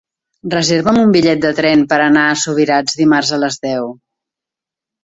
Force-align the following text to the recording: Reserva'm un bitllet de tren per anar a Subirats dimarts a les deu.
Reserva'm 0.53 0.97
un 1.01 1.13
bitllet 1.17 1.43
de 1.43 1.51
tren 1.61 1.85
per 1.93 2.01
anar 2.07 2.25
a 2.31 2.35
Subirats 2.47 2.99
dimarts 3.05 3.35
a 3.39 3.41
les 3.45 3.63
deu. 3.69 3.97